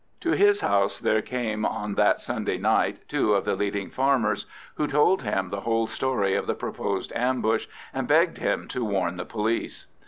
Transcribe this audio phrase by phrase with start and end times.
[0.21, 4.87] To his house there came on that Sunday night two of the leading farmers, who
[4.87, 9.25] told him the whole story of the proposed ambush, and begged him to warn the
[9.25, 9.85] police.